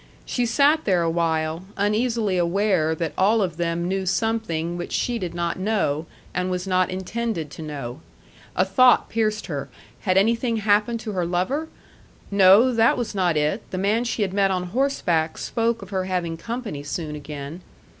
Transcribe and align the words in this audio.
She 0.25 0.47
sat 0.47 0.85
there 0.85 1.03
awhile, 1.03 1.61
uneasily 1.77 2.35
aware 2.35 2.95
that 2.95 3.13
all 3.19 3.39
of 3.43 3.57
them 3.57 3.87
knew 3.87 4.07
something 4.07 4.75
which 4.75 4.91
she 4.93 5.19
did 5.19 5.35
not 5.35 5.59
know, 5.59 6.07
and 6.33 6.49
was 6.49 6.65
not 6.65 6.89
intended 6.89 7.51
to 7.51 7.61
know. 7.61 8.01
A 8.55 8.65
thought 8.65 9.09
pierced 9.09 9.45
her 9.45 9.69
had 9.99 10.17
anything 10.17 10.57
happened 10.57 10.99
to 11.01 11.11
her 11.11 11.23
lover? 11.23 11.67
No; 12.31 12.73
that 12.73 12.97
was 12.97 13.13
not 13.13 13.37
it. 13.37 13.61
The 13.69 13.77
man 13.77 14.03
she 14.03 14.23
had 14.23 14.33
met 14.33 14.49
on 14.49 14.63
horseback 14.73 15.37
spoke 15.37 15.83
of 15.83 15.91
her 15.91 16.05
having 16.05 16.35
company 16.35 16.81
soon 16.81 17.15
again. 17.15 17.61